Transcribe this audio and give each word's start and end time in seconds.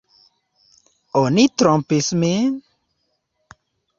Oni 1.19 1.43
trompis 1.63 2.09
min! 2.23 2.49